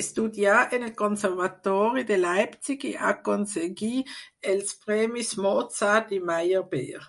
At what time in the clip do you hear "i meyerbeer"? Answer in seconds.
6.20-7.02